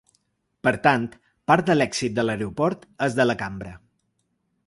[0.67, 1.03] Per tant,
[1.51, 3.77] part de l’èxit de l’aeroport és de la cambra.